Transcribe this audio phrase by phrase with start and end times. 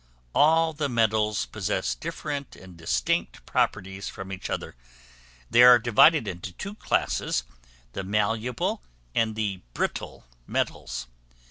[0.33, 4.75] All the metals possess different and distinct properties from each other.
[5.47, 7.43] They are divided into two classes,
[7.93, 8.81] the malleable
[9.13, 11.05] and the brittle metals.